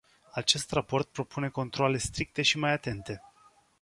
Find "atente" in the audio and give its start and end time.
2.71-3.21